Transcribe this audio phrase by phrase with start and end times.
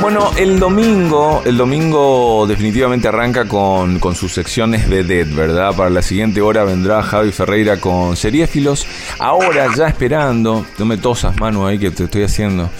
[0.00, 5.74] Bueno, el domingo, el domingo definitivamente arranca con, con sus secciones de Dead, ¿verdad?
[5.76, 8.86] Para la siguiente hora vendrá Javi Ferreira con Seriéfilos.
[9.18, 12.70] Ahora ya esperando, no me tosas, Manu, ahí que te estoy haciendo.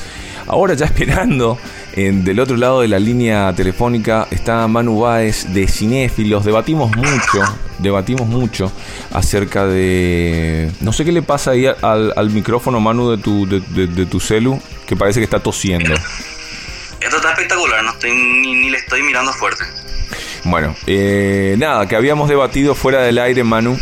[0.46, 1.59] Ahora ya esperando,
[1.93, 6.45] en, del otro lado de la línea telefónica está Manu Báez de Cinéfilos.
[6.45, 7.43] Debatimos mucho,
[7.80, 8.71] debatimos mucho
[9.12, 10.71] acerca de...
[10.80, 14.95] No sé qué le pasa ahí al, micrófono, Manu, de tu, de tu celu, que
[14.95, 15.95] parece que está tosiendo.
[17.19, 19.65] Está espectacular, no estoy ni, le estoy mirando fuerte.
[20.45, 23.77] Bueno, eh, nada, que habíamos debatido fuera del aire, Manu.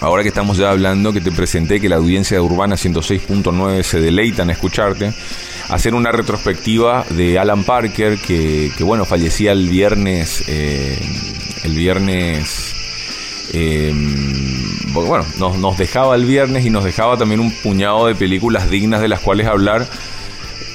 [0.00, 4.00] Ahora que estamos ya hablando, que te presenté que la audiencia de Urbana 106.9 se
[4.00, 5.12] deleita en escucharte,
[5.68, 10.98] hacer una retrospectiva de Alan Parker, que, bueno, fallecía el viernes, eh,
[11.62, 12.74] el viernes,
[13.52, 13.92] eh,
[14.94, 19.08] bueno, nos dejaba el viernes y nos dejaba también un puñado de películas dignas de
[19.08, 19.86] las cuales hablar.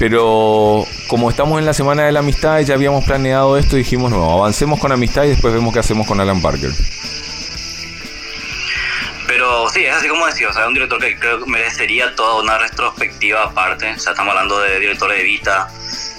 [0.02, 4.10] Pero como estamos en la semana de la amistad y ya habíamos planeado esto, dijimos,
[4.10, 6.72] no, avancemos con amistad y después vemos qué hacemos con Alan Parker.
[9.28, 12.42] Pero sí, es así como decía, o sea, un director que creo que merecería toda
[12.42, 13.92] una retrospectiva aparte.
[13.92, 15.70] O estamos hablando de director de Vita,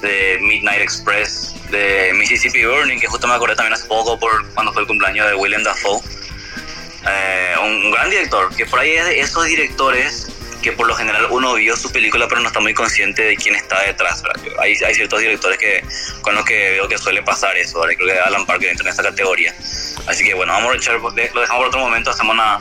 [0.01, 4.73] de Midnight Express, de Mississippi Burning, que justo me acordé también hace poco por cuando
[4.73, 6.01] fue el cumpleaños de William Dafoe.
[7.09, 10.29] Eh, un, un gran director, que por ahí es de esos directores
[10.63, 13.55] que por lo general uno vio su película pero no está muy consciente de quién
[13.55, 14.23] está detrás.
[14.59, 15.85] Hay, ciertos directores que
[16.23, 17.97] con los que veo que suele pasar eso, ¿verdad?
[17.97, 19.55] creo que Alan Parker entra en esa categoría.
[20.07, 22.61] Así que bueno, vamos a echar, lo dejamos por otro momento, hacemos una,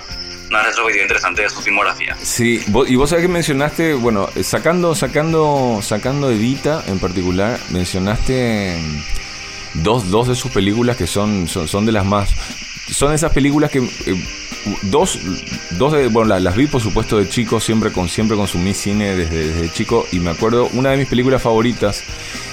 [0.49, 2.15] una retrospectiva interesante de su filmografía.
[2.21, 9.83] Sí, y vos sabés que mencionaste, bueno, sacando, sacando, sacando Evita en particular, mencionaste mm,
[9.83, 12.29] dos, dos de sus películas que son, son, son de las más.
[12.91, 13.79] Son esas películas que.
[13.79, 14.40] eh,
[14.83, 15.19] dos,
[15.71, 19.15] dos de, bueno, la- las, vi por supuesto de chico, siempre, con, siempre consumí cine
[19.15, 22.03] desde, desde chico, y me acuerdo, una de mis películas favoritas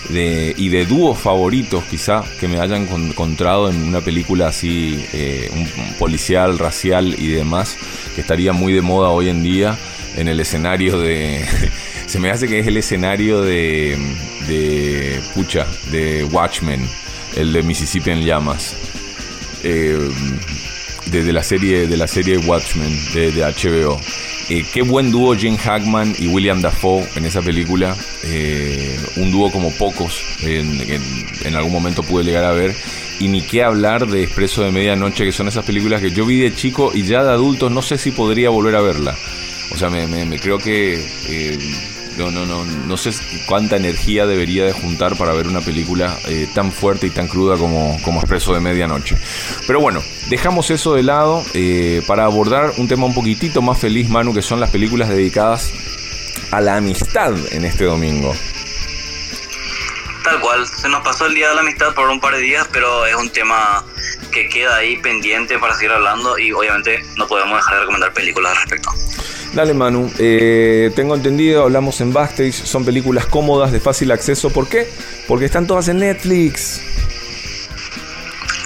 [0.09, 5.05] de, y de dúos favoritos quizá que me hayan con- encontrado en una película así,
[5.13, 7.77] eh, un policial, racial y demás,
[8.15, 9.77] que estaría muy de moda hoy en día
[10.17, 11.45] en el escenario de...
[12.07, 13.99] Se me hace que es el escenario de,
[14.49, 16.89] de Pucha, de Watchmen,
[17.37, 18.75] el de Mississippi en llamas.
[19.63, 20.09] Eh,
[21.11, 24.01] de, la serie de la serie Watchmen de, HBO.
[24.51, 27.95] Eh, qué buen dúo Jim Hackman y William Dafoe en esa película.
[28.25, 32.75] Eh, un dúo como pocos en, en- en algún momento pude llegar a ver.
[33.21, 36.39] Y ni qué hablar de Expreso de Medianoche, que son esas películas que yo vi
[36.39, 39.17] de chico y ya de adulto no sé si podría volver a verla.
[39.71, 40.95] O sea, me, me- me creo que
[41.29, 41.59] eh,
[42.19, 43.11] no, no, no, no sé
[43.47, 47.57] cuánta energía debería de juntar para ver una película eh, tan fuerte y tan cruda
[47.57, 49.17] como, como Expreso de Medianoche.
[49.67, 54.09] Pero bueno, dejamos eso de lado eh, para abordar un tema un poquitito más feliz,
[54.09, 55.73] Manu, que son las películas dedicadas
[56.51, 58.35] a la amistad en este domingo.
[60.25, 62.69] Tal cual, se nos pasó el Día de la Amistad por un par de días,
[62.73, 63.85] pero es un tema
[64.31, 68.53] que queda ahí pendiente para seguir hablando y obviamente no podemos dejar de recomendar películas
[68.53, 68.91] al respecto.
[69.55, 74.51] Dale Manu, Eh, tengo entendido, hablamos en Backstage, son películas cómodas, de fácil acceso.
[74.51, 74.89] ¿Por qué?
[75.27, 76.83] Porque están todas en Netflix.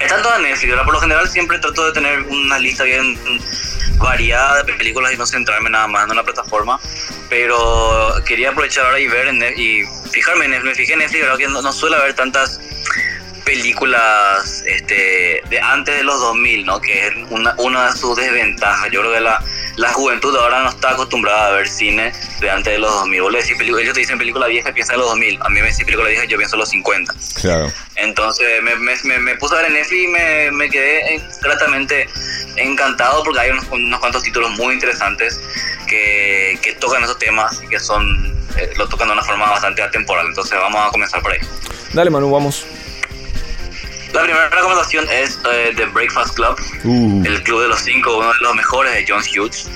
[0.00, 3.16] Están todas en Netflix, por lo general siempre trato de tener una lista bien
[3.98, 6.81] variada de películas y no centrarme nada más en una plataforma,
[7.28, 11.22] pero quería aprovechar ahora y ver en y fijarme en Netflix, me fijé en Netflix,
[11.22, 11.38] ¿verdad?
[11.38, 12.60] que no, no suele haber tantas
[13.44, 16.81] películas este, de antes de los 2000, ¿no?
[16.81, 18.91] que es una, una de sus desventajas.
[18.91, 19.43] Yo creo que la,
[19.77, 23.22] la juventud ahora no está acostumbrada a ver cine de antes de los 2000.
[23.22, 25.38] Vos le decís ellos te dicen película vieja, piensa en los 2000.
[25.43, 27.15] A mí me decís película vieja, yo pienso en los 50.
[27.41, 27.72] Claro.
[27.97, 32.09] Entonces me, me, me, me puse a ver en Netflix y me, me quedé gratamente
[32.56, 35.41] encantado porque hay unos, unos cuantos títulos muy interesantes
[35.87, 39.82] que, que tocan esos temas y que son eh, lo tocan de una forma bastante
[39.82, 40.27] atemporal.
[40.27, 41.41] Entonces vamos a comenzar por ahí.
[41.93, 42.66] Dale Manu, vamos.
[44.12, 48.28] La primera recomendación es eh, The Breakfast Club, Uh, el Club de los Cinco, uno
[48.28, 49.70] de los mejores de John Hughes,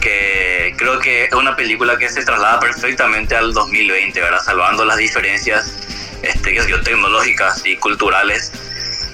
[0.00, 4.40] que creo que es una película que se traslada perfectamente al 2020, ¿verdad?
[4.44, 5.74] Salvando las diferencias
[6.22, 8.52] este, tecnológicas y culturales.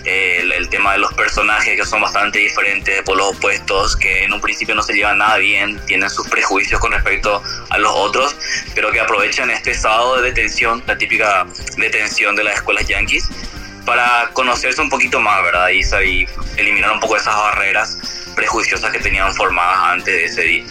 [0.04, 4.24] Eh, el, el tema de los personajes que son bastante diferentes, de polos opuestos, que
[4.24, 7.92] en un principio no se llevan nada bien, tienen sus prejuicios con respecto a los
[7.94, 8.36] otros,
[8.74, 13.28] pero que aprovechan este estado de detención, la típica detención de las escuelas yankees,
[13.88, 15.68] para conocerse un poquito más, ¿verdad?
[15.70, 17.98] Y, sa- y eliminar un poco esas barreras
[18.36, 20.64] prejuiciosas que tenían formadas antes de ese día.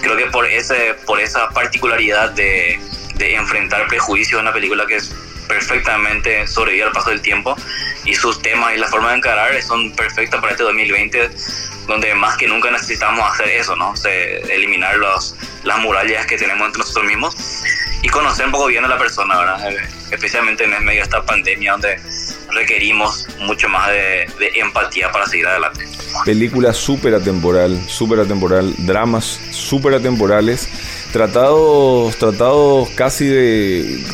[0.00, 2.78] Creo que por, ese, por esa particularidad de,
[3.16, 5.12] de enfrentar prejuicios en una película que es
[5.48, 7.56] perfectamente sobrevive al paso del tiempo
[8.04, 11.28] y sus temas y la forma de encarar son perfectas para este 2020
[11.88, 13.90] donde más que nunca necesitamos hacer eso, ¿no?
[13.90, 15.34] O sea, eliminar los,
[15.64, 17.36] las murallas que tenemos entre nosotros mismos
[18.02, 19.74] y conocer un poco bien a la persona, ¿verdad?
[20.12, 22.00] Especialmente en el medio de esta pandemia donde
[22.52, 24.26] requerimos mucho más de,
[24.56, 25.86] empatía para seguir adelante.
[26.24, 30.68] Película súper atemporal, súper atemporal, dramas súper atemporales,
[31.12, 34.04] tratados, tratados casi de...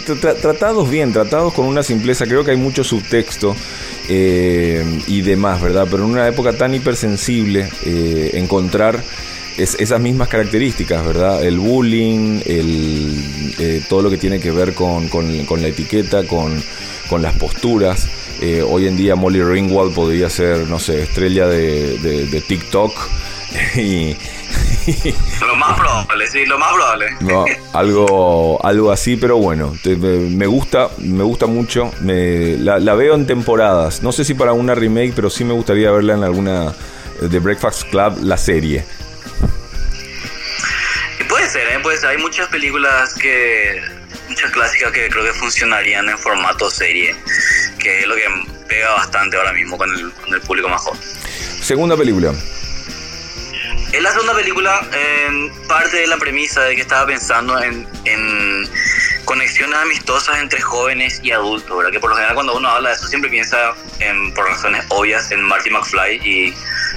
[0.43, 3.57] tratados bien, tratados con una simpleza, creo que hay mucho subtexto.
[4.09, 5.89] Eh, y demás, ¿verdad?
[5.91, 9.03] Pero en una época tan hipersensible, eh, encontrar
[9.57, 11.43] esas mismas características, ¿verdad?
[11.45, 16.63] El bullying, el, eh, todo lo que tiene que ver con, con, la etiqueta, con,
[17.09, 18.07] con las posturas.
[18.41, 22.93] Eh, hoy en día Molly Ringwald podría ser, no sé, estrella de, de, TikTok.
[23.77, 24.17] y,
[25.41, 27.07] lo más probable, sí, lo más probable.
[27.21, 31.91] No, algo, algo así, pero bueno, me gusta, me gusta mucho.
[32.01, 34.03] Me, la, la, veo en temporadas.
[34.03, 36.75] No sé si para una remake, pero sí me gustaría verla en alguna
[37.21, 38.85] de Breakfast Club, la serie.
[41.29, 41.79] Puede ser, ¿eh?
[41.83, 43.81] pues hay muchas películas que,
[44.29, 47.15] muchas clásicas que creo que funcionarían en formato serie,
[47.87, 48.25] que es lo que
[48.67, 51.01] pega bastante ahora mismo con el, con el público más joven.
[51.63, 52.35] Segunda película.
[53.93, 54.85] En la segunda película,
[55.69, 58.69] parte de la premisa de que estaba pensando en, en,
[59.25, 61.93] conexiones amistosas entre jóvenes y adultos, ¿verdad?
[61.93, 65.31] Que por lo general cuando uno habla de eso siempre piensa, en, por razones obvias,
[65.31, 66.55] en Marty McFly y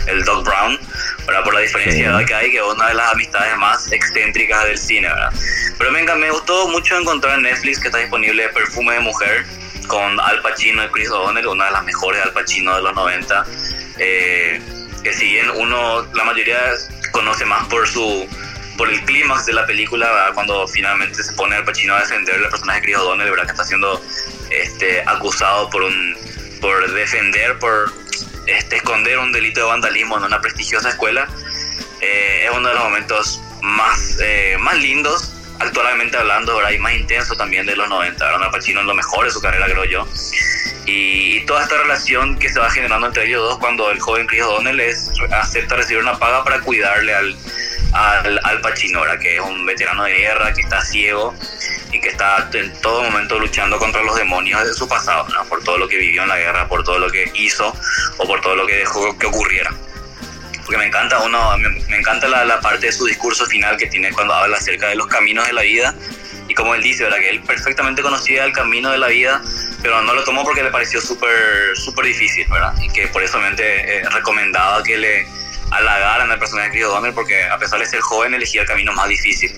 [0.07, 0.79] el Doc Brown,
[1.27, 1.43] ¿verdad?
[1.43, 5.07] Por la diferencia que hay, que es una de las amistades más excéntricas del cine,
[5.07, 5.33] ¿verdad?
[5.77, 9.45] Pero venga, me gustó mucho encontrar en Netflix que está disponible Perfume de Mujer
[9.89, 13.45] con Al Pacino y Chris O'Donnell, una de las mejores Al Pacino de los 90.
[13.97, 14.61] Eh,
[15.03, 16.57] que si bien uno, la mayoría
[17.11, 18.27] conoce más por su
[18.77, 22.49] por el clímax de la película, cuando finalmente se pone Al Pacino a defender al
[22.49, 23.45] personaje de Chris O'Donnell, ¿verdad?
[23.45, 24.01] que está siendo
[24.51, 26.15] este, acusado por un
[26.61, 27.91] por defender, por
[28.45, 31.27] este, esconder un delito de vandalismo en una prestigiosa escuela,
[32.01, 36.71] eh, es uno de los momentos más, eh, más lindos, actualmente hablando, ¿verdad?
[36.71, 38.29] y más intenso también de los 90.
[38.29, 40.07] Ahora Al Pacino en lo mejor de su carrera, creo yo.
[40.85, 44.43] Y, toda esta relación que se va generando entre ellos dos cuando el joven Chris
[44.43, 44.81] O'Donnell
[45.31, 47.37] acepta recibir una paga para cuidarle al,
[47.93, 51.35] al, al Pacino, que es un veterano de guerra, que está ciego
[51.91, 55.77] y que está en todo momento luchando contra los demonios de su pasado, por todo
[55.77, 57.73] lo que vivió en la guerra, por todo lo que hizo
[58.17, 59.71] o por todo lo que dejó que ocurriera.
[60.69, 64.11] Porque me encanta uno, me, encanta la, la, parte de su discurso final que tiene
[64.11, 65.95] cuando habla acerca de los caminos de la vida
[66.47, 67.17] y como él dice, ¿verdad?
[67.17, 69.41] que él perfectamente conocía el camino de la vida,
[69.81, 72.75] pero no lo tomó porque le pareció súper súper difícil, ¿verdad?
[72.83, 75.25] Y que por eso eh, recomendaba que le
[75.71, 78.93] halagaran al personaje de Chris O'Donnell porque a pesar de ser joven elegía el camino
[78.93, 79.51] más difícil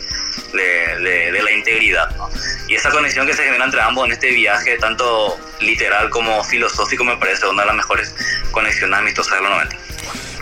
[0.53, 2.09] de, de, la integridad.
[2.15, 2.29] ¿no?
[2.69, 7.03] Y esa conexión que se genera entre ambos en este viaje, tanto literal como filosófico,
[7.03, 8.15] me parece una de las mejores
[8.51, 9.90] conexiones amistosas de los 90.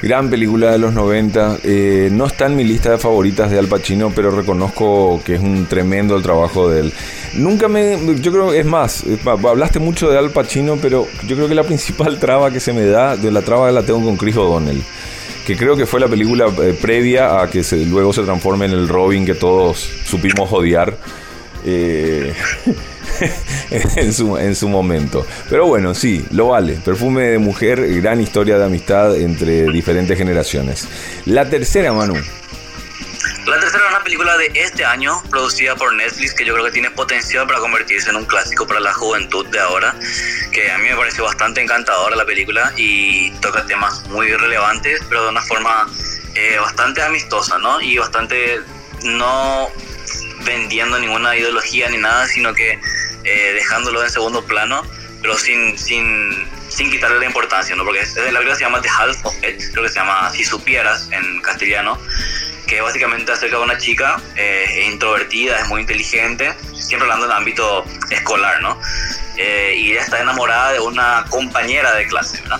[0.01, 1.59] Gran película de los 90.
[1.63, 5.41] Eh, no está en mi lista de favoritas de Al Pacino, pero reconozco que es
[5.41, 6.93] un tremendo el trabajo de él.
[7.33, 7.97] Nunca me.
[8.21, 12.17] Yo creo, es más, hablaste mucho de Al Pacino, pero yo creo que la principal
[12.19, 14.81] traba que se me da, de la traba la tengo con Chris O'Donnell
[15.45, 18.71] que creo que fue la película eh, previa a que se, luego se transforme en
[18.71, 20.95] el Robin que todos supimos odiar
[21.65, 22.33] eh,
[23.71, 25.25] en, su, en su momento.
[25.49, 26.73] Pero bueno, sí, lo vale.
[26.73, 30.87] Perfume de mujer, gran historia de amistad entre diferentes generaciones.
[31.25, 32.15] La tercera, Manu.
[33.45, 36.71] La tercera es una película de este año, producida por Netflix, que yo creo que
[36.71, 39.95] tiene potencial para convertirse en un clásico para la juventud de ahora,
[40.51, 45.23] que a mí me pareció bastante encantadora la película y toca temas muy relevantes, pero
[45.23, 45.87] de una forma
[46.35, 47.81] eh, bastante amistosa, ¿no?
[47.81, 48.61] Y bastante
[49.03, 49.67] no
[50.45, 52.79] vendiendo ninguna ideología ni nada, sino que
[53.29, 54.81] eh, dejándolo en segundo plano,
[55.21, 57.83] pero sin, sin, sin quitarle la importancia, ¿no?
[57.83, 61.09] Porque la película se llama The Half of It, creo que se llama Si Supieras
[61.11, 61.99] en castellano,
[62.65, 67.37] que básicamente acerca de una chica eh, introvertida, es muy inteligente, siempre hablando en el
[67.37, 68.81] ámbito escolar, ¿no?
[69.37, 72.59] Eh, y ella está enamorada de una compañera de clase, ¿verdad?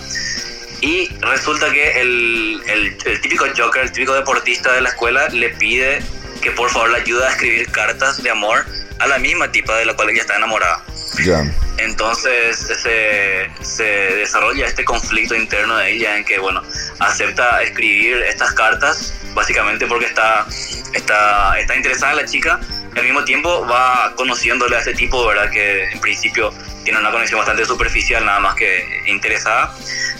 [0.80, 5.50] Y resulta que el, el, el, típico joker, el típico deportista de la escuela, le
[5.50, 6.02] pide
[6.40, 8.64] que por favor le ayude a escribir cartas de amor
[9.00, 10.84] a la misma tipa de la cual ella está enamorada.
[11.24, 11.44] Ya.
[11.78, 16.62] Entonces se, se, desarrolla este conflicto interno de ella en que, bueno,
[16.98, 20.46] acepta escribir estas cartas básicamente porque está,
[20.92, 22.60] está, está interesada en la chica
[22.94, 25.50] y al mismo tiempo va conociéndole a este tipo, ¿verdad?
[25.50, 26.52] Que en principio
[26.84, 29.74] tiene una conexión bastante superficial, nada más que interesada,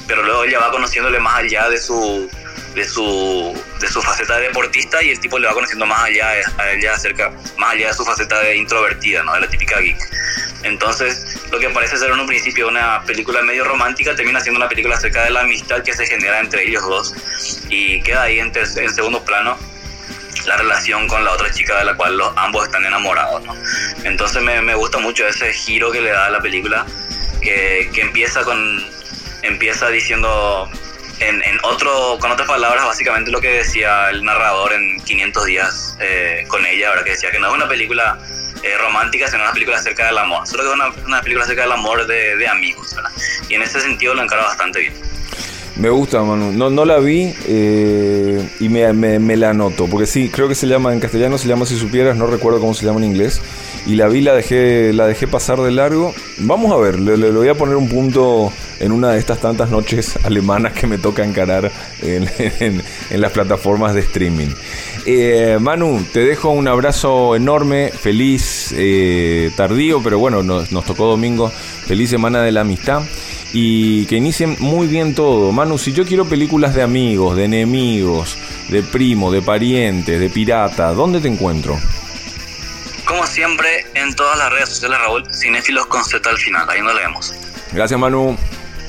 [0.07, 2.31] pero luego ella va conociéndole más allá de su,
[2.75, 6.29] de su, de su faceta de deportista y el tipo le va conociendo más allá
[6.59, 9.35] a ella acerca, más allá de su faceta de introvertida, ¿no?
[9.35, 9.99] De la típica geek.
[10.63, 14.69] Entonces, lo que parece ser en un principio una película medio romántica termina siendo una
[14.69, 17.15] película acerca de la amistad que se genera entre ellos dos
[17.69, 19.59] y queda ahí en, en segundo plano
[20.47, 23.55] la relación con la otra chica de la cual los, ambos están enamorados, ¿no?
[24.05, 26.87] Entonces me, me gusta mucho ese giro que le da a la película,
[27.41, 28.85] que, que empieza con
[29.43, 30.71] empieza diciendo
[31.21, 35.97] en, en, otro, con otras palabras, básicamente lo que decía el narrador en 500 días
[36.01, 38.19] eh, con ella, ahora que decía que no es una película
[38.63, 40.75] eh, romántica, sino una película acerca del amor, solo que es
[41.07, 42.97] una, película acerca del amor de, amigos.
[43.49, 44.95] Y en ese sentido lo encara bastante bien.
[45.77, 46.53] Me gusta, Manu.
[46.53, 49.87] No, no la vi eh, y me, la anoto.
[49.87, 52.75] Porque sí, creo que se llama en castellano, se llama Si Supieras, no recuerdo cómo
[52.75, 53.41] se llama en inglés.
[53.87, 56.15] Y la vi, la dejé, la dejé pasar de largo.
[56.39, 60.19] Vamos a ver, le, voy a poner un punto en una de estas tantas noches
[60.25, 61.71] alemanas que me toca encarar
[62.03, 64.49] en, las plataformas de streaming.
[65.07, 71.51] Eh, Manu, te dejo un abrazo enorme, feliz, eh, tardío, pero bueno, nos tocó domingo.
[71.51, 73.03] Feliz semana de la amistad
[73.53, 75.53] y que inicien muy bien todo.
[75.53, 78.37] Manu, si yo quiero películas de amigos, de enemigos,
[78.69, 81.79] de primo, de parientes, de pirata, ¿dónde te encuentro?
[83.05, 86.95] Como siempre, en todas las redes sociales, Raúl, Cinéfilos con Z al final, ahí nos
[86.95, 87.35] leemos.
[87.73, 88.37] Gracias, Manu.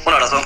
[0.05, 0.41] Un abrazo.